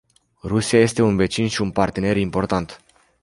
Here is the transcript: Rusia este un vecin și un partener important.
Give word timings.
Rusia 0.51 0.79
este 0.79 1.01
un 1.03 1.15
vecin 1.15 1.47
și 1.47 1.61
un 1.61 1.71
partener 1.71 2.17
important. 2.17 2.81